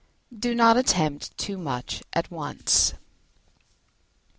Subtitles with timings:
[0.35, 2.95] Do not attempt too much at once.